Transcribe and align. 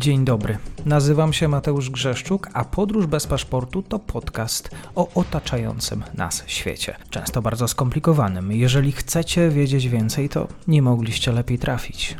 Dzień 0.00 0.24
dobry. 0.24 0.58
Nazywam 0.86 1.32
się 1.32 1.48
Mateusz 1.48 1.90
Grzeszczuk, 1.90 2.48
a 2.52 2.64
Podróż 2.64 3.06
bez 3.06 3.26
paszportu 3.26 3.82
to 3.82 3.98
podcast 3.98 4.70
o 4.94 5.08
otaczającym 5.14 6.04
nas 6.14 6.44
świecie. 6.46 6.96
Często 7.10 7.42
bardzo 7.42 7.68
skomplikowanym. 7.68 8.52
Jeżeli 8.52 8.92
chcecie 8.92 9.50
wiedzieć 9.50 9.88
więcej, 9.88 10.28
to 10.28 10.48
nie 10.68 10.82
mogliście 10.82 11.32
lepiej 11.32 11.58
trafić. 11.58 12.16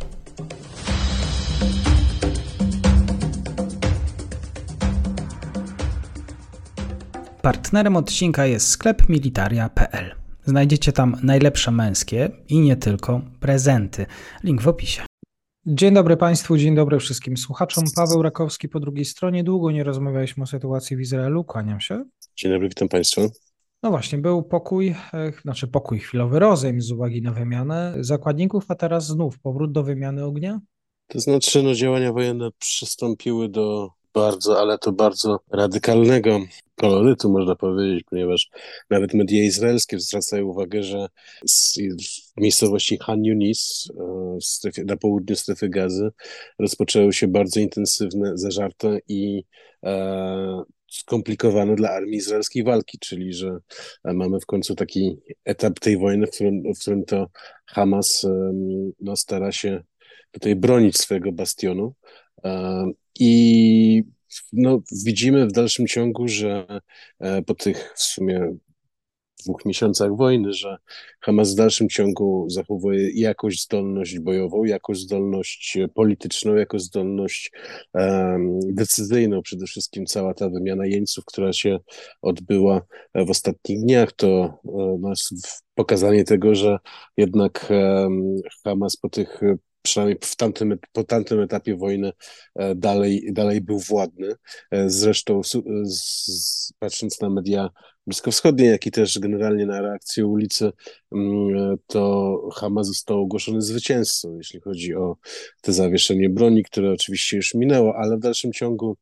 Partnerem 7.43 7.97
odcinka 7.97 8.47
jest 8.47 8.69
sklep 8.69 9.09
militaria.pl. 9.09 10.15
Znajdziecie 10.45 10.93
tam 10.93 11.17
najlepsze 11.23 11.71
męskie 11.71 12.31
i 12.49 12.61
nie 12.61 12.77
tylko 12.77 13.21
prezenty. 13.41 14.07
Link 14.45 14.62
w 14.62 14.69
opisie. 14.69 15.10
Dzień 15.67 15.95
dobry 15.95 16.17
Państwu, 16.17 16.57
dzień 16.57 16.75
dobry 16.75 16.99
wszystkim 16.99 17.37
słuchaczom. 17.37 17.85
Paweł 17.96 18.23
Rakowski 18.23 18.68
po 18.68 18.81
drugiej 18.81 19.05
stronie. 19.05 19.45
Długo 19.45 19.71
nie 19.71 19.85
rozmawialiśmy 19.85 20.43
o 20.43 20.46
sytuacji 20.46 20.96
w 20.96 21.01
Izraelu. 21.01 21.45
Kłaniam 21.45 21.81
się. 21.81 22.05
Dzień 22.37 22.53
dobry, 22.53 22.68
witam 22.68 22.89
Państwa. 22.89 23.23
No 23.82 23.91
właśnie, 23.91 24.18
był 24.18 24.43
pokój, 24.43 24.89
e, 24.89 25.32
znaczy 25.43 25.68
pokój, 25.68 25.99
chwilowy 25.99 26.39
rozejm 26.39 26.81
z 26.81 26.93
uwagi 26.93 27.23
na 27.23 27.32
wymianę 27.32 27.95
zakładników, 28.01 28.65
a 28.68 28.75
teraz 28.75 29.07
znów 29.07 29.39
powrót 29.39 29.73
do 29.73 29.82
wymiany 29.82 30.25
ognia? 30.25 30.61
To 31.07 31.21
znaczy, 31.21 31.63
no, 31.63 31.75
działania 31.75 32.12
wojenne 32.12 32.51
przystąpiły 32.59 33.48
do 33.48 33.91
bardzo, 34.14 34.61
ale 34.61 34.78
to 34.78 34.92
bardzo 34.92 35.41
radykalnego 35.50 36.41
kolorytu, 36.77 37.31
można 37.31 37.56
powiedzieć, 37.56 38.05
ponieważ 38.11 38.51
nawet 38.91 39.14
media 39.14 39.45
izraelskie 39.45 40.01
zwracają 40.01 40.47
uwagę, 40.47 40.83
że 40.83 41.06
w 42.37 42.41
miejscowości 42.41 42.98
Han 42.98 43.25
Yunis, 43.25 43.89
e, 44.78 44.84
na 44.84 44.97
południu 44.97 45.37
strefy 45.37 45.69
gazy, 45.69 46.11
rozpoczęły 46.59 47.12
się 47.12 47.28
bardzo 47.28 47.61
intensywne, 47.61 48.33
zażarte 48.34 48.99
i 49.09 49.45
e, 49.84 50.62
skomplikowane 50.91 51.75
dla 51.75 51.91
armii 51.91 52.17
izraelskiej 52.17 52.65
walki, 52.65 52.99
czyli 52.99 53.34
że 53.34 53.59
mamy 54.05 54.41
w 54.41 54.47
końcu 54.47 54.75
taki 54.75 55.17
etap 55.45 55.81
tej 55.81 55.99
wojny, 55.99 56.27
w 56.27 56.31
którym, 56.31 56.62
w 56.75 56.79
którym 56.81 57.05
to 57.05 57.27
Hamas 57.67 58.27
no, 59.01 59.17
stara 59.17 59.53
się 59.53 59.83
tutaj 60.31 60.56
bronić 60.56 60.99
swojego 60.99 61.33
bastionu. 61.33 61.95
I 63.21 64.03
no, 64.53 64.83
widzimy 65.05 65.47
w 65.47 65.53
dalszym 65.53 65.87
ciągu, 65.87 66.29
że 66.29 66.81
e, 67.19 67.43
po 67.43 67.55
tych 67.55 67.93
w 67.97 68.03
sumie 68.03 68.57
dwóch 69.43 69.65
miesiącach 69.65 70.17
wojny, 70.17 70.53
że 70.53 70.77
Hamas 71.21 71.53
w 71.53 71.57
dalszym 71.57 71.89
ciągu 71.89 72.51
zachowuje 72.51 73.11
jakąś 73.11 73.62
zdolność 73.62 74.19
bojową, 74.19 74.65
jakąś 74.65 74.99
zdolność 74.99 75.79
polityczną, 75.95 76.55
jakąś 76.55 76.83
zdolność 76.83 77.53
um, 77.95 78.59
decyzyjną. 78.75 79.43
Przede 79.43 79.67
wszystkim 79.67 80.07
cała 80.07 80.34
ta 80.34 80.49
wymiana 80.49 80.87
jeńców, 80.87 81.25
która 81.25 81.53
się 81.53 81.79
odbyła 82.23 82.83
w 83.15 83.31
ostatnich 83.31 83.81
dniach, 83.81 84.12
to 84.12 84.59
um, 84.62 85.12
pokazanie 85.75 86.25
tego, 86.25 86.55
że 86.55 86.79
jednak 87.17 87.67
um, 87.71 88.37
Hamas 88.65 88.97
po 88.97 89.09
tych 89.09 89.41
przynajmniej 89.83 90.19
w 90.23 90.36
tamtym, 90.36 90.78
po 90.92 91.05
tamtym 91.05 91.41
etapie 91.41 91.77
wojny 91.77 92.12
e, 92.55 92.75
dalej, 92.75 93.28
dalej 93.33 93.61
był 93.61 93.78
władny. 93.78 94.34
E, 94.70 94.91
zresztą 94.91 95.41
z, 95.84 96.72
patrząc 96.78 97.20
na 97.20 97.31
media 97.31 97.70
bliskowschodnie, 98.06 98.67
jak 98.67 98.87
i 98.87 98.91
też 98.91 99.19
generalnie 99.19 99.67
na 99.67 99.81
reakcję 99.81 100.27
ulicy, 100.27 100.72
mm, 101.12 101.77
to 101.87 102.37
Hamas 102.55 102.87
został 102.87 103.20
ogłoszony 103.20 103.62
zwycięzcą, 103.62 104.37
jeśli 104.37 104.61
chodzi 104.61 104.95
o 104.95 105.17
te 105.62 105.72
zawieszenie 105.72 106.31
broni, 106.31 106.62
które 106.62 106.92
oczywiście 106.92 107.37
już 107.37 107.55
minęło, 107.55 107.97
ale 107.97 108.17
w 108.17 108.20
dalszym 108.20 108.53
ciągu 108.53 108.97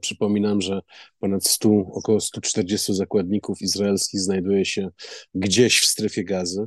Przypominam, 0.00 0.60
że 0.60 0.80
ponad 1.18 1.46
100, 1.46 1.68
około 1.70 2.20
140 2.20 2.94
zakładników 2.94 3.62
izraelskich 3.62 4.20
znajduje 4.20 4.64
się 4.64 4.88
gdzieś 5.34 5.80
w 5.80 5.86
strefie 5.86 6.24
gazy. 6.24 6.66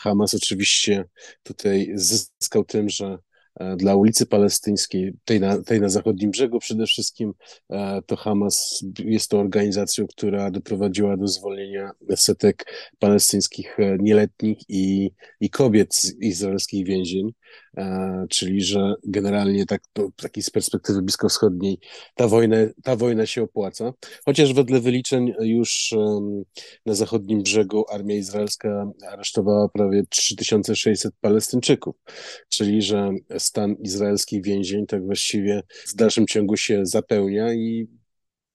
Hamas 0.00 0.34
oczywiście 0.34 1.04
tutaj 1.42 1.92
zyskał 1.94 2.64
tym, 2.64 2.88
że 2.88 3.18
e, 3.60 3.76
dla 3.76 3.94
ulicy 3.96 4.26
Palestyńskiej, 4.26 5.12
tej 5.24 5.40
na, 5.40 5.62
tej 5.62 5.80
na 5.80 5.88
zachodnim 5.88 6.30
brzegu 6.30 6.58
przede 6.58 6.86
wszystkim, 6.86 7.34
e, 7.70 8.02
to 8.06 8.16
Hamas 8.16 8.84
jest 8.98 9.30
to 9.30 9.38
organizacją, 9.38 10.06
która 10.06 10.50
doprowadziła 10.50 11.16
do 11.16 11.28
zwolnienia 11.28 11.90
setek 12.16 12.72
palestyńskich 12.98 13.80
e, 13.80 13.96
nieletnich 14.00 14.58
i, 14.68 15.10
i 15.40 15.50
kobiet 15.50 15.94
z 15.94 16.14
izraelskich 16.20 16.86
więzień. 16.86 17.32
E, 17.76 18.26
czyli 18.30 18.62
że 18.62 18.94
generalnie 19.04 19.66
tak, 19.66 19.82
to, 19.92 20.08
takiej 20.16 20.42
z 20.42 20.50
perspektywy 20.50 21.02
bliskowschodniej 21.02 21.78
ta 22.14 22.28
wojna, 22.28 22.56
ta 22.82 22.96
wojna 22.96 23.26
się 23.26 23.42
opłaca. 23.42 23.92
Chociaż 24.24 24.52
wedle 24.52 24.80
wyliczeń 24.80 25.34
już 25.40 25.94
na 26.86 26.94
zachodnim 26.94 27.42
brzegu 27.42 27.84
armia 27.90 28.16
izraelska 28.16 28.90
aresztowała 29.08 29.68
prawie 29.68 30.02
3600 30.08 31.14
Palestyńczyków, 31.20 31.96
czyli 32.48 32.82
że 32.82 33.10
stan 33.38 33.74
izraelskich 33.74 34.44
więzień 34.44 34.86
tak 34.86 35.06
właściwie 35.06 35.62
w 35.86 35.94
dalszym 35.94 36.26
ciągu 36.26 36.56
się 36.56 36.86
zapełnia 36.86 37.54
i 37.54 37.97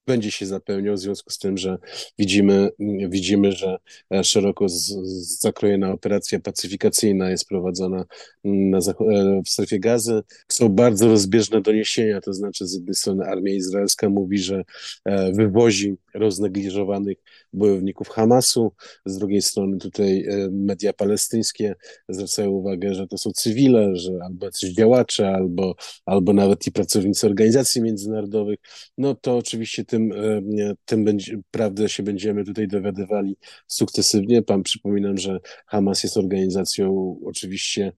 będzie 0.06 0.30
się 0.30 0.46
zapełniał 0.46 0.94
w 0.94 0.98
związku 0.98 1.30
z 1.30 1.38
tym, 1.38 1.58
że 1.58 1.78
widzimy, 2.18 2.68
widzimy 3.08 3.52
że 3.52 3.76
e, 4.14 4.24
szeroko 4.24 4.68
z, 4.68 4.92
zakrojona 5.40 5.92
operacja 5.92 6.40
pacyfikacyjna 6.40 7.30
jest 7.30 7.48
prowadzona 7.48 8.04
na, 8.44 8.78
e, 8.78 9.42
w 9.46 9.48
strefie 9.48 9.80
gazy. 9.80 10.22
Są 10.48 10.68
bardzo 10.68 11.08
rozbieżne 11.08 11.60
doniesienia, 11.60 12.20
to 12.20 12.32
znaczy 12.32 12.66
z 12.66 12.74
jednej 12.74 12.94
strony 12.94 13.24
armia 13.24 13.54
izraelska 13.54 14.08
mówi, 14.08 14.38
że 14.38 14.62
e, 15.04 15.32
wywozi 15.32 15.96
roznegliżowanych 16.14 17.18
bojowników 17.52 18.08
Hamasu, 18.08 18.72
z 19.06 19.18
drugiej 19.18 19.42
strony 19.42 19.78
tutaj 19.78 20.26
media 20.50 20.92
palestyńskie 20.92 21.74
zwracają 22.08 22.50
uwagę, 22.50 22.94
że 22.94 23.06
to 23.06 23.18
są 23.18 23.30
cywile, 23.30 23.96
że 23.96 24.12
albo 24.24 24.46
jacyś 24.46 24.70
działacze, 24.70 25.30
albo, 25.30 25.74
albo 26.06 26.32
nawet 26.32 26.66
i 26.66 26.72
pracownicy 26.72 27.26
organizacji 27.26 27.82
międzynarodowych, 27.82 28.58
no 28.98 29.14
to 29.14 29.36
oczywiście 29.36 29.84
tym, 29.84 30.12
e, 30.12 30.74
tym 30.84 31.04
będzie, 31.04 31.40
prawdę 31.50 31.88
się 31.88 32.02
będziemy 32.02 32.44
tutaj 32.44 32.68
dowiadywali 32.68 33.36
sukcesywnie. 33.66 34.42
Pan 34.42 34.62
przypominam, 34.62 35.18
że 35.18 35.40
Hamas 35.66 36.02
jest 36.02 36.16
organizacją 36.16 37.18
oczywiście 37.24 37.92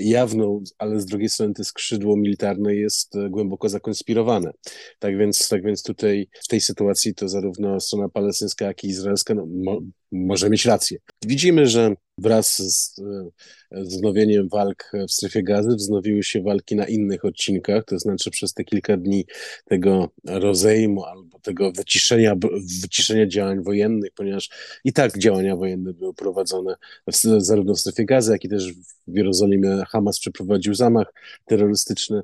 jawną, 0.00 0.62
ale 0.78 1.00
z 1.00 1.06
drugiej 1.06 1.28
strony 1.28 1.54
to 1.54 1.64
skrzydło 1.64 2.16
militarne 2.16 2.74
jest 2.74 3.16
e, 3.16 3.30
głęboko 3.30 3.68
zakonspirowane. 3.68 4.50
Tak 4.98 5.18
więc, 5.18 5.48
tak 5.48 5.62
więc 5.62 5.82
tutaj 5.82 6.28
w 6.44 6.48
tej 6.48 6.60
sytuacji 6.60 7.14
to 7.14 7.28
zarówno 7.28 7.49
strona 7.80 8.08
palestyńska, 8.08 8.64
jak 8.64 8.84
i 8.84 8.88
izraelska 8.88 9.34
no, 9.34 9.46
może 10.12 10.50
mieć 10.50 10.64
rację. 10.64 10.98
Widzimy, 11.24 11.66
że 11.66 11.94
wraz 12.18 12.56
z 12.58 12.98
e, 12.98 13.30
wznowieniem 13.72 14.48
walk 14.48 14.92
w 15.08 15.12
strefie 15.12 15.42
gazy 15.42 15.76
wznowiły 15.76 16.22
się 16.22 16.42
walki 16.42 16.76
na 16.76 16.86
innych 16.86 17.24
odcinkach, 17.24 17.84
to 17.84 17.98
znaczy 17.98 18.30
przez 18.30 18.54
te 18.54 18.64
kilka 18.64 18.96
dni 18.96 19.26
tego 19.64 20.08
rozejmu 20.24 21.04
albo 21.04 21.38
tego 21.38 21.72
wyciszenia, 21.72 22.34
wyciszenia 22.82 23.26
działań 23.26 23.62
wojennych, 23.62 24.10
ponieważ 24.14 24.50
i 24.84 24.92
tak 24.92 25.18
działania 25.18 25.56
wojenne 25.56 25.92
były 25.92 26.14
prowadzone 26.14 26.74
w, 27.06 27.16
zarówno 27.38 27.74
w 27.74 27.80
strefie 27.80 28.04
gazy, 28.04 28.32
jak 28.32 28.44
i 28.44 28.48
też 28.48 28.72
w 29.06 29.16
Jerozolimie 29.16 29.82
Hamas 29.88 30.18
przeprowadził 30.18 30.74
zamach 30.74 31.12
terrorystyczny, 31.46 32.22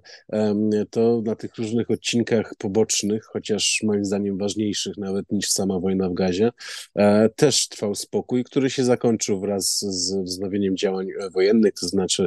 to 0.91 1.23
na 1.25 1.37
tych 1.37 1.57
różnych 1.57 1.91
odcinkach 1.91 2.55
pobocznych, 2.59 3.25
chociaż 3.25 3.81
moim 3.83 4.05
zdaniem 4.05 4.39
ważniejszych 4.39 4.97
nawet 4.97 5.33
niż 5.33 5.51
sama 5.51 5.81
wojna 5.81 6.09
w 6.09 6.15
gazie, 6.15 6.51
e, 6.95 7.29
też 7.29 7.69
trwał 7.77 7.95
spokój, 7.95 8.45
który 8.45 8.71
się 8.71 8.85
zakończył 8.85 9.41
wraz 9.41 9.81
z 9.81 10.25
wznowieniem 10.25 10.77
działań 10.77 11.07
wojennych, 11.33 11.75
to 11.75 11.89
znaczy 11.89 12.27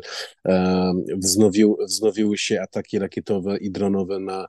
wznowił, 1.18 1.78
wznowiły 1.88 2.38
się 2.38 2.62
ataki 2.62 3.00
rakietowe 3.00 3.58
i 3.58 3.72
dronowe 3.72 4.20
na 4.20 4.48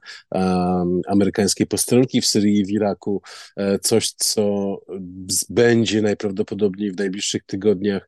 amerykańskie 1.06 1.66
posterunki 1.66 2.20
w 2.20 2.26
Syrii 2.26 2.58
i 2.58 2.64
w 2.64 2.70
Iraku, 2.70 3.22
e, 3.56 3.78
coś, 3.78 4.10
co 4.12 4.76
będzie 5.48 6.02
najprawdopodobniej 6.02 6.92
w 6.92 6.98
najbliższych 6.98 7.42
tygodniach 7.46 8.06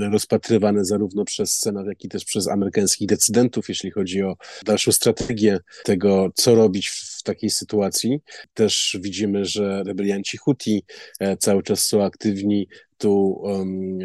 rozpatrywane 0.00 0.84
zarówno 0.84 1.24
przez 1.24 1.58
Senat, 1.58 1.86
jak 1.86 2.04
i 2.04 2.08
też 2.08 2.24
przez 2.24 2.48
amerykańskich 2.48 3.08
decydentów, 3.08 3.68
jeśli 3.68 3.90
chodzi 3.90 4.22
o 4.22 4.36
dalszą 4.64 4.92
strategię 4.92 5.58
tego, 5.84 6.30
co 6.34 6.54
robić 6.54 6.88
w 6.88 7.22
takiej 7.22 7.50
sytuacji. 7.50 8.20
Też 8.54 8.98
widzimy, 9.00 9.44
że 9.44 9.82
rebelianci 9.86 10.36
Huti 10.36 10.84
e, 11.20 11.36
cały 11.36 11.62
czas 11.62 11.85
są 11.86 12.04
aktywni 12.04 12.68
tu 12.98 13.30
um, 13.42 13.98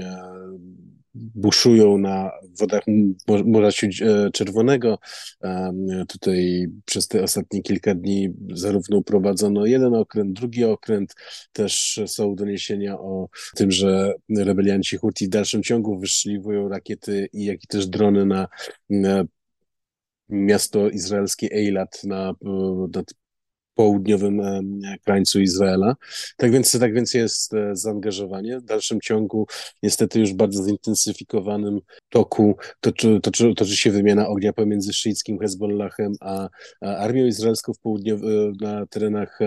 buszują 1.13 1.97
na 1.97 2.31
wodach 2.59 2.83
Morza 3.45 3.87
e, 4.01 4.31
Czerwonego. 4.31 4.99
Tutaj 6.07 6.67
przez 6.85 7.07
te 7.07 7.23
ostatnie 7.23 7.61
kilka 7.61 7.95
dni 7.95 8.33
zarówno 8.53 9.01
prowadzono 9.01 9.65
jeden 9.65 9.95
okręt, 9.95 10.33
drugi 10.33 10.63
okręt. 10.63 11.15
Też 11.51 11.99
są 12.07 12.35
doniesienia 12.35 12.99
o 12.99 13.29
tym, 13.55 13.71
że 13.71 14.13
rebelianci 14.37 14.97
Houthi 14.97 15.25
w 15.25 15.29
dalszym 15.29 15.63
ciągu 15.63 15.99
wyszliwują 15.99 16.69
rakiety 16.69 17.29
jak 17.33 17.63
i 17.63 17.67
też 17.67 17.87
drony 17.87 18.25
na, 18.25 18.47
miasto 20.29 20.89
izraelskie 20.89 21.51
Eilat 21.51 22.03
na, 22.03 22.33
nad 22.95 23.05
południowym 23.75 24.41
krańcu 25.05 25.41
Izraela. 25.41 25.95
Tak 26.37 26.51
więc, 26.51 26.79
tak 26.79 26.93
więc 26.93 27.13
jest 27.13 27.53
e, 27.53 27.75
zaangażowanie. 27.75 28.59
W 28.59 28.63
dalszym 28.63 29.01
ciągu, 29.01 29.47
niestety 29.83 30.19
już 30.19 30.33
bardzo 30.33 30.63
zintensyfikowanym 30.63 31.79
toku 32.09 32.55
toczy, 32.81 33.19
toczy, 33.21 33.53
toczy 33.55 33.77
się 33.77 33.91
wymiana 33.91 34.27
ognia 34.27 34.53
pomiędzy 34.53 34.93
szyickim 34.93 35.39
Hezbollahem 35.39 36.13
a, 36.19 36.49
a 36.81 36.95
armią 36.97 37.25
izraelską 37.25 37.73
w 37.73 37.79
południow, 37.79 38.21
na 38.61 38.85
terenach 38.85 39.39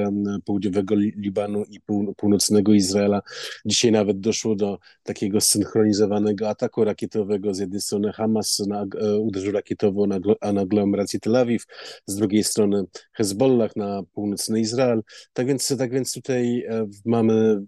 południowego 0.45 0.95
Libanu 0.95 1.65
i 1.65 1.81
pół, 1.81 2.15
północnego 2.15 2.73
Izraela. 2.73 3.23
Dzisiaj 3.67 3.93
nawet 3.93 4.21
doszło 4.21 4.55
do 4.55 4.79
takiego 5.03 5.41
synchronizowanego 5.41 6.49
ataku 6.49 6.85
rakietowego. 6.85 7.55
Z 7.55 7.59
jednej 7.59 7.81
strony 7.81 8.13
Hamas 8.13 8.59
na, 8.69 8.87
e, 9.01 9.19
uderzył 9.19 9.53
rakietowo 9.53 10.07
na, 10.07 10.19
na 10.53 10.61
aglomerację 10.61 11.21
Tel 11.21 11.37
Awiw, 11.37 11.65
z 12.07 12.17
drugiej 12.17 12.45
strony 12.45 12.85
Hezbollah 13.13 13.77
na 13.77 14.03
północny 14.15 14.61
Izrael. 14.61 15.03
Tak 15.33 15.47
więc, 15.47 15.77
tak 15.79 15.91
więc 15.93 16.13
tutaj 16.13 16.65
e, 16.69 16.87
mamy 17.05 17.61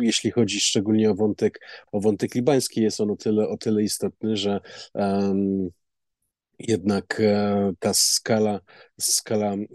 jeśli 0.00 0.30
chodzi 0.30 0.60
szczególnie 0.60 1.10
o 1.10 1.14
wątek, 1.14 1.60
o 1.92 2.00
wątek 2.00 2.34
libański, 2.34 2.82
jest 2.82 3.00
on 3.00 3.10
o 3.10 3.16
tyle, 3.16 3.48
o 3.48 3.56
tyle 3.56 3.82
istotny, 3.82 4.36
że 4.36 4.60
um, 4.94 5.70
jednak 6.58 7.20
e, 7.20 7.72
ta 7.78 7.94
skala, 7.94 8.60
skala 9.00 9.54
e, 9.54 9.66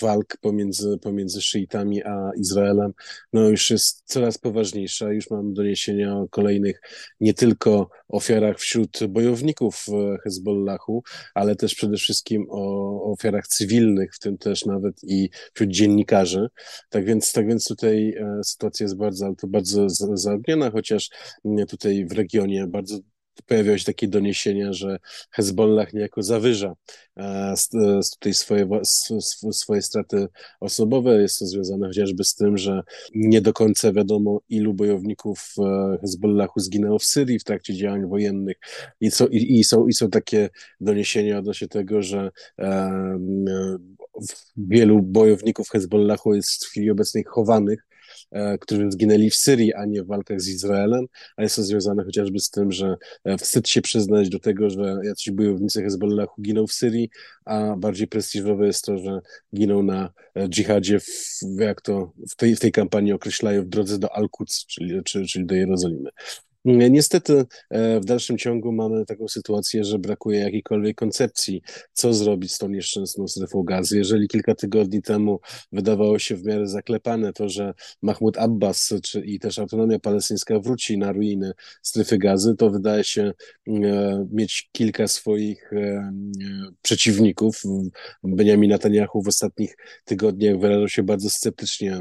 walk 0.00 0.36
pomiędzy, 0.40 0.98
pomiędzy 0.98 1.42
szyitami 1.42 2.04
a 2.04 2.30
Izraelem 2.36 2.92
no 3.32 3.48
już 3.48 3.70
jest 3.70 4.02
coraz 4.04 4.38
poważniejsza. 4.38 5.12
Już 5.12 5.30
mam 5.30 5.54
doniesienia 5.54 6.16
o 6.16 6.28
kolejnych 6.28 6.80
nie 7.20 7.34
tylko 7.34 7.90
ofiarach 8.08 8.58
wśród 8.58 9.06
bojowników 9.08 9.86
Hezbollahu, 10.24 11.02
ale 11.34 11.56
też 11.56 11.74
przede 11.74 11.96
wszystkim 11.96 12.46
o 12.50 13.12
ofiarach 13.12 13.46
cywilnych, 13.46 14.14
w 14.14 14.18
tym 14.18 14.38
też 14.38 14.66
nawet 14.66 15.04
i 15.04 15.30
wśród 15.54 15.70
dziennikarzy. 15.70 16.48
Tak 16.88 17.04
więc, 17.04 17.32
tak 17.32 17.46
więc 17.46 17.68
tutaj 17.68 18.14
e, 18.20 18.44
sytuacja 18.44 18.84
jest 18.84 18.96
bardzo, 18.96 19.32
bardzo 19.48 19.86
zaogniona, 20.14 20.70
chociaż 20.70 21.10
tutaj 21.68 22.06
w 22.06 22.12
regionie 22.12 22.66
bardzo 22.66 22.98
pojawiały 23.46 23.78
się 23.78 23.84
takie 23.84 24.08
doniesienia, 24.08 24.72
że 24.72 24.98
Hezbollah 25.30 25.92
niejako 25.92 26.22
zawyża 26.22 26.74
e, 27.16 27.54
tutaj 28.12 28.34
swoje, 28.34 28.68
swoje 29.52 29.82
straty 29.82 30.26
osobowe. 30.60 31.22
Jest 31.22 31.38
to 31.38 31.46
związane 31.46 31.86
chociażby 31.86 32.24
z 32.24 32.34
tym, 32.34 32.58
że 32.58 32.82
nie 33.14 33.40
do 33.40 33.52
końca 33.52 33.92
wiadomo, 33.92 34.40
ilu 34.48 34.74
bojowników 34.74 35.54
e, 35.58 35.98
Hezbollahu 36.00 36.60
zginęło 36.60 36.98
w 36.98 37.04
Syrii 37.04 37.38
w 37.38 37.44
trakcie 37.44 37.74
działań 37.74 38.08
wojennych. 38.08 38.56
I, 39.00 39.10
co, 39.10 39.26
i, 39.26 39.58
i, 39.58 39.64
są, 39.64 39.86
i 39.86 39.92
są 39.92 40.10
takie 40.10 40.48
doniesienia 40.80 41.38
odnośnie 41.38 41.68
tego, 41.68 42.02
że 42.02 42.30
e, 42.58 42.90
wielu 44.56 45.02
bojowników 45.02 45.68
Hezbollahu 45.68 46.34
jest 46.34 46.64
w 46.64 46.68
chwili 46.68 46.90
obecnej 46.90 47.24
chowanych 47.24 47.88
E, 47.88 47.97
którzy 48.60 48.90
zginęli 48.90 49.30
w 49.30 49.34
Syrii, 49.34 49.74
a 49.74 49.84
nie 49.84 50.02
w 50.02 50.06
walkach 50.06 50.40
z 50.40 50.48
Izraelem, 50.48 51.06
a 51.36 51.42
jest 51.42 51.56
to 51.56 51.62
związane 51.62 52.04
chociażby 52.04 52.40
z 52.40 52.50
tym, 52.50 52.72
że 52.72 52.96
e, 53.24 53.38
wstyd 53.38 53.68
się 53.68 53.82
przyznać 53.82 54.28
do 54.28 54.38
tego, 54.38 54.70
że 54.70 55.00
jacyś 55.04 55.30
bojownicy 55.30 55.82
Hezbollahu 55.82 56.42
giną 56.42 56.66
w 56.66 56.72
Syrii, 56.72 57.10
a 57.44 57.76
bardziej 57.76 58.08
prestiżowe 58.08 58.66
jest 58.66 58.84
to, 58.84 58.98
że 58.98 59.20
giną 59.56 59.82
na 59.82 60.12
e, 60.34 60.48
dżihadzie, 60.48 61.00
w, 61.00 61.06
jak 61.58 61.80
to 61.80 62.12
w 62.30 62.36
tej, 62.36 62.56
w 62.56 62.60
tej 62.60 62.72
kampanii 62.72 63.12
określają, 63.12 63.62
w 63.62 63.68
drodze 63.68 63.98
do 63.98 64.16
Al-Quds, 64.16 64.66
czyli, 64.66 65.04
czyli, 65.04 65.26
czyli 65.26 65.46
do 65.46 65.54
Jerozolimy. 65.54 66.10
Niestety 66.64 67.44
e, 67.70 68.00
w 68.00 68.04
dalszym 68.04 68.38
ciągu 68.38 68.72
mamy 68.72 69.04
taką 69.06 69.28
sytuację, 69.28 69.84
że 69.84 69.98
brakuje 69.98 70.38
jakiejkolwiek 70.40 70.96
koncepcji, 70.96 71.62
co 71.92 72.14
zrobić 72.14 72.52
z 72.52 72.58
tą 72.58 72.68
nieszczęsną 72.68 73.28
strefą 73.28 73.62
gazy. 73.62 73.98
Jeżeli 73.98 74.28
kilka 74.28 74.54
tygodni 74.54 75.02
temu 75.02 75.40
wydawało 75.72 76.18
się 76.18 76.36
w 76.36 76.44
miarę 76.44 76.66
zaklepane 76.66 77.32
to, 77.32 77.48
że 77.48 77.74
Mahmud 78.02 78.38
Abbas 78.38 78.94
czy, 79.02 79.20
i 79.20 79.38
też 79.38 79.58
autonomia 79.58 79.98
palestyńska 79.98 80.60
wróci 80.60 80.98
na 80.98 81.12
ruiny 81.12 81.52
strefy 81.82 82.18
gazy, 82.18 82.56
to 82.56 82.70
wydaje 82.70 83.04
się 83.04 83.32
e, 83.68 84.26
mieć 84.32 84.68
kilka 84.72 85.08
swoich 85.08 85.72
e, 85.72 86.12
przeciwników. 86.82 87.62
Benjamin 88.22 88.70
Netanyahu 88.70 89.22
w 89.22 89.28
ostatnich 89.28 89.76
tygodniach 90.04 90.58
wyrażał 90.58 90.88
się 90.88 91.02
bardzo 91.02 91.30
sceptycznie 91.30 92.00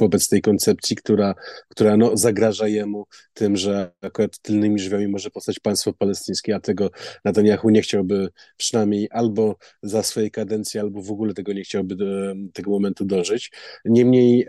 wobec 0.00 0.28
tej 0.28 0.40
koncepcji, 0.40 0.96
która, 0.96 1.34
która 1.68 1.96
no, 1.96 2.16
zagraża 2.16 2.68
jemu 2.68 3.06
tym, 3.38 3.56
że 3.56 3.92
akurat 4.02 4.38
tylnymi 4.38 4.76
drzwiami 4.76 5.08
może 5.08 5.30
powstać 5.30 5.58
państwo 5.58 5.92
palestyńskie, 5.92 6.54
a 6.54 6.60
tego 6.60 6.90
Netanyahu 7.24 7.70
nie 7.70 7.82
chciałby 7.82 8.28
przynajmniej 8.56 9.08
albo 9.10 9.56
za 9.82 10.02
swojej 10.02 10.30
kadencji, 10.30 10.80
albo 10.80 11.02
w 11.02 11.10
ogóle 11.10 11.34
tego 11.34 11.52
nie 11.52 11.62
chciałby 11.62 11.96
do, 11.96 12.06
tego 12.52 12.70
momentu 12.70 13.04
dożyć. 13.04 13.52
Niemniej 13.84 14.46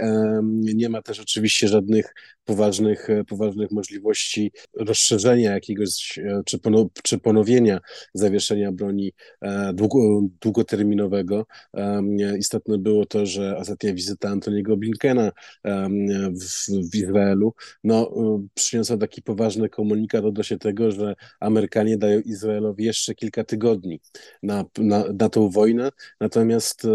nie 0.75 0.89
ma 0.89 1.01
też 1.01 1.19
oczywiście 1.19 1.67
żadnych 1.67 2.13
poważnych, 2.49 3.07
poważnych 3.27 3.71
możliwości 3.71 4.51
rozszerzenia 4.73 5.51
jakiegoś, 5.51 6.19
e, 6.19 6.41
czy, 6.45 6.59
ponow, 6.59 6.87
czy 7.03 7.17
ponowienia 7.17 7.79
zawieszenia 8.13 8.71
broni 8.71 9.13
e, 9.41 9.73
długo, 9.73 10.21
długoterminowego. 10.41 11.45
Istotne 12.37 12.77
było 12.77 13.05
to, 13.05 13.25
że 13.25 13.57
ostatnia 13.57 13.93
wizyta 13.93 14.29
Antoniego 14.29 14.77
Blinkena 14.77 15.31
w, 16.41 16.89
w 16.91 16.95
Izraelu 16.95 17.53
no, 17.83 18.11
przyniosła 18.53 18.97
taki 18.97 19.21
poważny 19.21 19.69
komunikat 19.69 20.25
odnośnie 20.25 20.57
tego, 20.57 20.91
że 20.91 21.15
Amerykanie 21.39 21.97
dają 21.97 22.19
Izraelowi 22.19 22.83
jeszcze 22.85 23.15
kilka 23.15 23.43
tygodni 23.43 23.99
na, 24.43 24.65
na, 24.77 25.03
na 25.19 25.29
tą 25.29 25.49
wojnę, 25.49 25.89
natomiast 26.19 26.87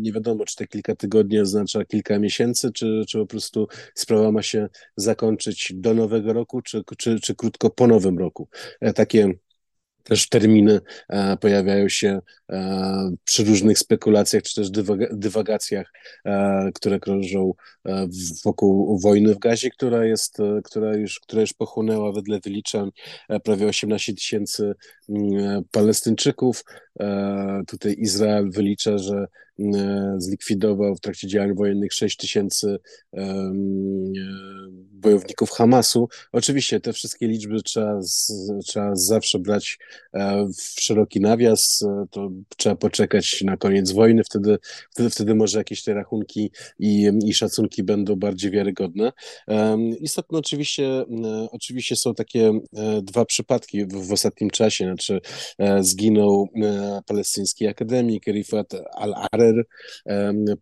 nie 0.00 0.12
wiadomo, 0.12 0.44
czy 0.44 0.56
te 0.56 0.66
kilka 0.66 0.96
tygodni 0.96 1.40
oznacza 1.40 1.84
kilka 1.84 2.18
miesięcy, 2.18 2.72
czy, 2.72 3.04
czy 3.08 3.18
po 3.18 3.26
prostu 3.26 3.68
sprawa 3.94 4.32
ma 4.32 4.42
się 4.42 4.68
zakończyć 4.96 5.72
do 5.74 5.94
nowego 5.94 6.32
roku, 6.32 6.62
czy, 6.62 6.82
czy, 6.98 7.20
czy 7.20 7.34
krótko 7.34 7.70
po 7.70 7.86
nowym 7.86 8.18
roku. 8.18 8.48
E, 8.80 8.92
takie 8.92 9.32
też 10.02 10.28
terminy 10.28 10.80
e, 11.08 11.36
pojawiają 11.36 11.88
się 11.88 12.20
e, 12.50 13.10
przy 13.24 13.44
różnych 13.44 13.78
spekulacjach 13.78 14.42
czy 14.42 14.54
też 14.54 14.70
dywagacjach, 15.12 15.92
które 16.74 17.00
krążą 17.00 17.52
wokół 18.44 18.98
wojny 18.98 19.34
w 19.34 19.38
Gazie, 19.38 19.70
która 19.70 20.04
jest, 20.04 20.38
która 20.64 20.96
już, 20.96 21.20
która 21.20 21.40
już 21.40 21.52
pochłonęła 21.52 22.12
wedle 22.12 22.40
wyliczeń 22.40 22.90
prawie 23.44 23.66
18 23.66 24.14
tysięcy 24.14 24.74
mm, 25.08 25.64
Palestyńczyków. 25.70 26.64
Tutaj 27.66 27.94
Izrael 27.98 28.50
wylicza, 28.50 28.98
że 28.98 29.26
zlikwidował 30.18 30.94
w 30.94 31.00
trakcie 31.00 31.28
działań 31.28 31.54
wojennych 31.54 31.92
6 31.92 32.16
tysięcy 32.16 32.78
bojowników 35.02 35.50
Hamasu. 35.50 36.08
Oczywiście 36.32 36.80
te 36.80 36.92
wszystkie 36.92 37.26
liczby 37.26 37.62
trzeba, 37.62 38.02
z, 38.02 38.32
trzeba 38.66 38.96
zawsze 38.96 39.38
brać 39.38 39.78
e, 40.12 40.46
w 40.46 40.80
szeroki 40.80 41.20
nawias, 41.20 41.82
e, 41.82 42.06
to 42.10 42.30
trzeba 42.56 42.76
poczekać 42.76 43.42
na 43.42 43.56
koniec 43.56 43.92
wojny, 43.92 44.24
wtedy, 44.24 44.58
wtedy, 44.90 45.10
wtedy 45.10 45.34
może 45.34 45.58
jakieś 45.58 45.82
te 45.82 45.94
rachunki 45.94 46.50
i, 46.78 47.10
i 47.24 47.34
szacunki 47.34 47.82
będą 47.82 48.16
bardziej 48.16 48.50
wiarygodne. 48.50 49.12
Istotne 50.00 50.38
oczywiście, 50.38 50.86
e, 50.86 51.04
oczywiście 51.50 51.96
są 51.96 52.14
takie 52.14 52.52
dwa 53.02 53.24
przypadki 53.24 53.84
w, 53.86 54.06
w 54.06 54.12
ostatnim 54.12 54.50
czasie, 54.50 54.84
znaczy 54.84 55.20
zginął 55.80 56.48
palestyński 57.06 57.66
akademik 57.66 58.26
Rifat 58.26 58.72
al-Arer, 58.94 59.64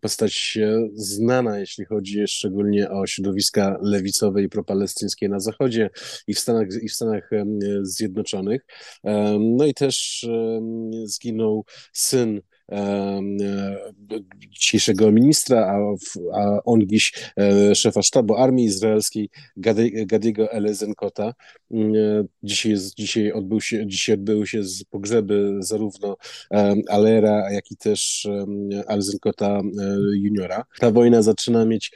postać 0.01 0.57
znana, 0.93 1.59
jeśli 1.59 1.85
chodzi 1.85 2.27
szczególnie 2.27 2.89
o 2.89 3.07
środowiska 3.07 3.77
lewicowe, 3.81 4.30
i 4.39 4.49
propalestyńskie 4.49 5.29
na 5.29 5.39
Zachodzie 5.39 5.89
i 6.27 6.33
w 6.33 6.39
Stanach, 6.39 6.67
i 6.81 6.89
w 6.89 6.93
Stanach 6.93 7.29
Zjednoczonych. 7.81 8.65
No 9.39 9.65
i 9.65 9.73
też 9.73 10.27
zginął 11.05 11.65
syn 11.93 12.41
dzisiejszego 14.49 15.11
ministra, 15.11 15.57
a, 15.57 15.95
a 16.39 16.63
on 16.63 16.81
dziś 16.87 17.13
e, 17.37 17.75
szefa 17.75 18.01
sztabu 18.01 18.35
armii 18.35 18.65
izraelskiej 18.65 19.29
Gadiego 20.05 20.51
Elezenkota. 20.51 21.33
Mm, 21.71 21.95
e, 21.95 22.25
dzisiaj, 22.43 22.75
dzisiaj, 22.97 23.31
odbył 23.31 23.61
się, 23.61 23.87
dzisiaj 23.87 24.15
odbyły 24.15 24.47
się 24.47 24.61
pogrzeby 24.89 25.55
zarówno 25.59 26.17
Alera, 26.89 27.51
jak 27.51 27.71
i 27.71 27.77
też 27.77 28.27
Elezenkota 28.87 29.61
juniora. 30.13 30.63
Ta 30.79 30.91
wojna 30.91 31.21
zaczyna 31.21 31.65
mieć 31.65 31.91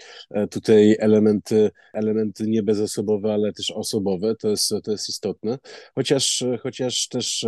tutaj 0.52 0.98
elementy, 1.00 1.72
elementy 1.94 2.48
nie 2.48 2.64
bezosobowe, 2.64 3.34
ale 3.34 3.54
też 3.54 3.72
osobowe, 3.72 4.36
to 4.36 4.50
jest, 4.50 4.74
to 4.84 4.92
jest 4.92 5.10
istotne. 5.10 5.58
Chociaż, 5.96 6.44
chociaż 6.62 7.08
też 7.08 7.46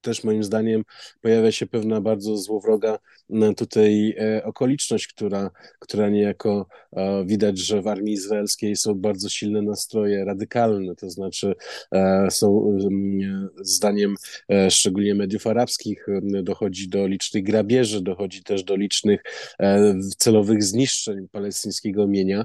też 0.00 0.24
moim 0.24 0.44
zdaniem 0.44 0.82
pojawia 1.20 1.52
się 1.52 1.66
pewna 1.66 2.00
bardzo 2.00 2.36
złowroga 2.36 2.98
tutaj 3.56 4.16
okoliczność, 4.44 5.06
która, 5.06 5.50
która 5.78 6.08
niejako 6.08 6.66
widać, 7.24 7.58
że 7.58 7.82
w 7.82 7.86
armii 7.86 8.14
izraelskiej 8.14 8.76
są 8.76 8.94
bardzo 8.94 9.28
silne 9.28 9.62
nastroje 9.62 10.24
radykalne, 10.24 10.96
to 10.96 11.10
znaczy 11.10 11.54
są 12.30 12.78
zdaniem 13.60 14.14
szczególnie 14.70 15.14
mediów 15.14 15.46
arabskich 15.46 16.06
dochodzi 16.22 16.88
do 16.88 17.06
licznych 17.06 17.44
grabieży, 17.44 18.02
dochodzi 18.02 18.42
też 18.42 18.64
do 18.64 18.76
licznych 18.76 19.22
celowych 20.18 20.64
zniszczeń 20.64 21.28
palestyńskiego 21.28 22.06
mienia 22.06 22.44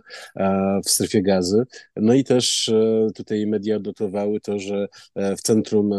w 0.86 0.90
strefie 0.90 1.22
gazy. 1.22 1.64
No 1.96 2.14
i 2.14 2.24
też 2.24 2.72
tutaj 3.16 3.48
media 3.48 3.80
dotowały 3.80 4.40
to, 4.40 4.60
że 4.60 4.88
w 5.16 5.42
centrum 5.42 5.92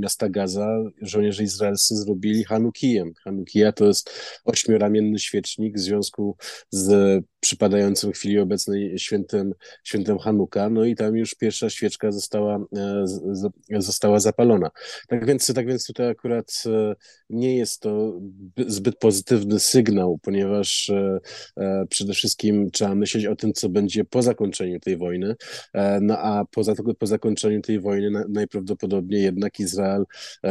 miasta 0.00 0.28
Gaza 0.28 0.78
żołnierze 1.02 1.42
izraelscy 1.42 1.96
zrobili 1.96 2.44
Hanukijem. 2.44 3.12
Hanukija 3.24 3.72
to 3.72 3.86
jest 3.86 4.10
ośmioramienny 4.44 5.18
świecznik 5.18 5.76
w 5.76 5.80
związku 5.80 6.36
z 6.70 7.22
przypadającym 7.42 8.12
w 8.12 8.16
chwili 8.16 8.38
obecnej 8.38 8.98
świętem, 8.98 9.54
świętem 9.84 10.18
Hanuka, 10.18 10.70
no 10.70 10.84
i 10.84 10.94
tam 10.94 11.16
już 11.16 11.34
pierwsza 11.34 11.70
świeczka 11.70 12.12
została, 12.12 12.56
e, 12.76 13.04
została 13.82 14.20
zapalona. 14.20 14.70
Tak 15.08 15.26
więc, 15.26 15.54
tak 15.54 15.66
więc 15.66 15.86
tutaj 15.86 16.08
akurat 16.08 16.62
e, 16.66 16.94
nie 17.30 17.56
jest 17.56 17.80
to 17.80 18.20
zbyt 18.66 18.98
pozytywny 18.98 19.60
sygnał, 19.60 20.18
ponieważ 20.22 20.90
e, 20.90 21.86
przede 21.88 22.12
wszystkim 22.12 22.70
trzeba 22.70 22.94
myśleć 22.94 23.26
o 23.26 23.36
tym, 23.36 23.52
co 23.52 23.68
będzie 23.68 24.04
po 24.04 24.22
zakończeniu 24.22 24.80
tej 24.80 24.96
wojny, 24.96 25.36
no 26.00 26.18
a 26.18 26.44
poza, 26.44 26.74
po 26.98 27.06
zakończeniu 27.06 27.60
tej 27.60 27.80
wojny 27.80 28.24
najprawdopodobniej 28.28 29.22
jednak 29.22 29.60
Izrael 29.60 30.04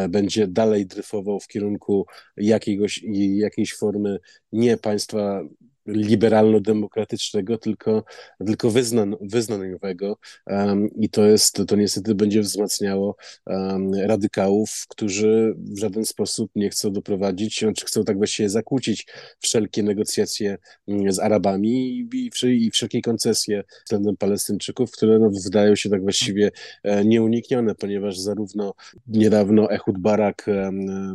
będzie 0.10 0.48
dalej 0.48 0.86
dryfował 0.86 1.40
w 1.40 1.48
kierunku 1.48 2.06
jakiegoś, 2.38 3.04
jakiejś 3.34 3.76
formy 3.76 4.20
nie 4.52 4.78
państwa 4.78 5.44
liberalno-demokratycznego, 5.88 7.58
tylko, 7.58 8.04
tylko 8.46 8.70
wyznan, 8.70 9.16
wyznaniowego. 9.22 10.18
Um, 10.48 10.90
i 10.96 11.10
to 11.10 11.26
jest, 11.26 11.62
to 11.68 11.76
niestety 11.76 12.16
będzie 12.16 12.42
wzmacniało 12.42 13.16
um, 13.46 13.94
radykałów, 13.94 14.86
którzy 14.90 15.56
w 15.58 15.80
żaden 15.80 16.06
sposób 16.06 16.52
nie 16.56 16.70
chcą 16.70 16.94
doprowadzić, 16.94 17.56
czy 17.56 17.66
znaczy 17.66 17.86
chcą 17.86 18.04
tak 18.04 18.18
właściwie 18.18 18.50
zakłócić 18.50 19.08
wszelkie 19.40 19.84
negocjacje 19.84 20.58
mm, 20.88 21.12
z 21.12 21.20
Arabami 21.20 22.08
i, 22.14 22.30
i 22.46 22.72
wszelkie 22.72 23.02
koncesje 23.02 23.64
względem 23.86 24.18
Palestyńczyków, 24.18 24.92
które 24.92 25.20
no, 25.20 25.32
wydają 25.44 25.76
się 25.76 25.90
tak 25.90 26.02
właściwie 26.02 26.52
e, 26.84 27.06
nieuniknione, 27.06 27.76
ponieważ 27.76 28.18
zarówno 28.18 28.74
niedawno 29.08 29.72
Ehud 29.72 29.98
Barak, 29.98 30.46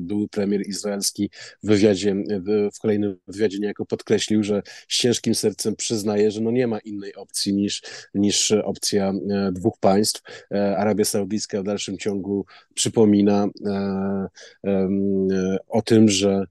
były 0.01 0.29
premier 0.29 0.69
izraelski 0.69 1.31
w 1.63 1.67
wywiadzie, 1.67 2.15
w 2.75 2.81
kolejnym 2.81 3.17
wywiadzie 3.29 3.59
niejako 3.59 3.87
podkreślił, 3.87 4.43
że 4.43 4.56
z 4.89 4.99
ciężkim 4.99 5.35
sercem 5.35 5.77
przyznaje, 5.77 6.31
że 6.31 6.41
no 6.41 6.51
nie 6.51 6.67
ma 6.67 6.79
innej 6.79 7.15
opcji 7.15 7.55
niż, 7.55 7.83
niż 8.15 8.53
opcja 8.53 9.13
e, 9.31 9.53
dwóch 9.53 9.79
państw. 9.81 10.23
E, 10.55 10.77
Arabia 10.77 11.05
Saudyjska 11.05 11.61
w 11.61 11.65
dalszym 11.65 11.99
ciągu 11.99 12.47
przypomina 12.75 13.49
e, 13.67 14.29
o 15.69 15.83
tym, 15.83 16.09
że, 16.09 16.45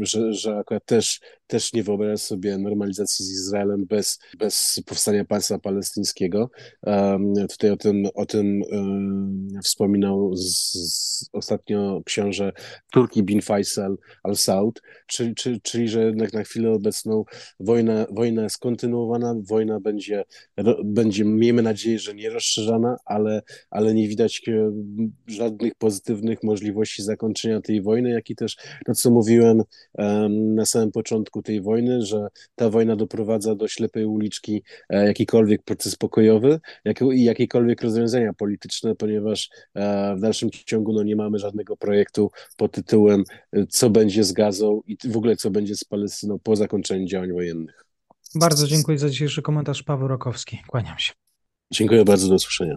że, 0.00 0.32
że 0.32 0.58
akurat 0.58 0.84
też 0.84 1.20
też 1.52 1.72
nie 1.72 1.82
wyobrażam 1.82 2.18
sobie 2.18 2.58
normalizacji 2.58 3.24
z 3.24 3.30
Izraelem 3.30 3.86
bez, 3.86 4.18
bez 4.38 4.80
powstania 4.86 5.24
państwa 5.24 5.58
palestyńskiego. 5.58 6.50
Tutaj 7.50 7.70
o 7.70 7.76
tym, 7.76 8.06
o 8.14 8.26
tym 8.26 8.62
wspominał 9.62 10.36
z, 10.36 10.72
z 10.72 11.28
ostatnio 11.32 12.02
książę 12.04 12.52
Turki 12.92 13.22
bin 13.22 13.42
Faisal 13.42 13.98
al-Saud, 14.22 14.82
czyli, 15.06 15.34
czyli, 15.34 15.60
czyli 15.60 15.88
że 15.88 16.04
jednak 16.04 16.32
na 16.32 16.42
chwilę 16.42 16.70
obecną 16.70 16.91
wojna, 17.60 18.06
wojna 18.10 18.42
jest 18.42 18.58
kontynuowana, 18.58 19.34
wojna 19.48 19.80
będzie, 19.80 20.24
będzie 20.84 21.24
miejmy 21.24 21.62
nadzieję, 21.62 21.98
że 21.98 22.14
nie 22.14 22.30
rozszerzana, 22.30 22.96
ale, 23.04 23.42
ale 23.70 23.94
nie 23.94 24.08
widać 24.08 24.42
e, 24.48 24.72
żadnych 25.26 25.74
pozytywnych 25.74 26.42
możliwości 26.42 27.02
zakończenia 27.02 27.60
tej 27.60 27.82
wojny, 27.82 28.10
jak 28.10 28.30
i 28.30 28.36
też 28.36 28.56
to, 28.86 28.94
co 28.94 29.10
mówiłem 29.10 29.62
na 30.30 30.66
samym 30.66 30.92
początku, 30.92 31.42
tej 31.42 31.60
wojny, 31.60 32.02
że 32.02 32.28
ta 32.54 32.70
wojna 32.70 32.96
doprowadza 32.96 33.54
do 33.54 33.68
ślepej 33.68 34.04
uliczki 34.04 34.62
e, 34.88 35.06
jakikolwiek 35.06 35.62
proces 35.62 35.96
pokojowy 35.96 36.60
i 37.14 37.24
jakiekolwiek 37.24 37.82
rozwiązania 37.82 38.32
polityczne, 38.32 38.94
ponieważ 38.94 39.50
e, 39.74 40.14
w 40.16 40.20
dalszym 40.20 40.50
ciągu 40.50 40.92
no, 40.92 41.02
nie 41.02 41.16
mamy 41.16 41.38
żadnego 41.38 41.76
projektu 41.76 42.30
pod 42.56 42.72
tytułem 42.72 43.24
co 43.68 43.90
będzie 43.90 44.24
z 44.24 44.32
Gazą 44.32 44.80
i 44.86 44.96
w 45.04 45.16
ogóle 45.16 45.36
co 45.36 45.50
będzie 45.50 45.76
z 45.76 45.84
Palestyną 45.84 46.38
po 46.42 46.56
zakończeniu 46.56 46.81
działań 47.06 47.32
wojennych. 47.32 47.84
Bardzo 48.34 48.66
dziękuję 48.66 48.98
za 48.98 49.08
dzisiejszy 49.08 49.42
komentarz. 49.42 49.82
Paweł 49.82 50.08
Rokowski. 50.08 50.58
Kłaniam 50.66 50.98
się. 50.98 51.12
Dziękuję 51.72 52.04
bardzo, 52.04 52.28
do 52.28 52.34
usłyszenia. 52.34 52.76